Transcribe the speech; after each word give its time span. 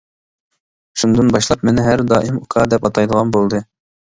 شۇندىن 1.01 1.29
باشلاپ 1.35 1.67
مېنى 1.69 1.83
ھەر 1.89 2.03
دائىم 2.13 2.41
«ئۇكا» 2.41 2.65
دەپ 2.73 2.89
ئاتايدىغان 2.91 3.37
بولدى. 3.39 3.63